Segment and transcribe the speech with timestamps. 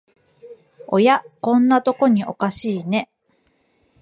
[0.87, 3.07] おや、こんなとこにおかしいね